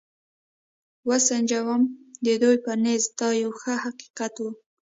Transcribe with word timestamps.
و 1.07 1.09
سنجوم، 1.27 1.81
د 2.25 2.27
دوی 2.41 2.57
په 2.65 2.71
نزد 2.83 3.11
دا 3.19 3.29
یو 3.43 3.51
ښکاره 3.59 3.81
حقیقت 3.85 4.33
و. 4.39 4.43